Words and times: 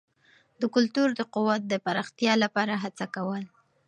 د 0.59 0.63
کلتور 0.75 1.09
د 1.15 1.21
قوت 1.33 1.61
د 1.67 1.73
پراختیا 1.85 2.33
لپاره 2.43 2.73
هڅه 2.83 3.05
کول. 3.15 3.43